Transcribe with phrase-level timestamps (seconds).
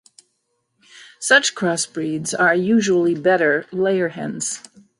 [1.19, 4.59] Such crossbreeds are usually better layer hens.